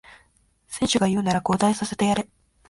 [0.65, 2.27] 選手が言うなら交代させてやれ